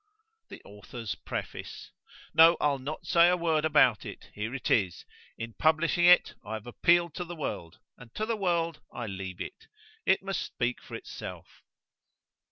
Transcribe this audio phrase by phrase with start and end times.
[0.49, 1.91] The A U T H O R 's P R E F A C E
[2.33, 7.23] NO, I'll not say a word about it——here it is;—in publishing it—I have appealed to
[7.23, 11.61] the world——and to the world I leave it;—it must speak for itself.